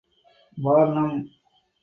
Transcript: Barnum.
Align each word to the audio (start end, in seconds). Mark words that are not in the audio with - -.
Barnum. 0.63 1.13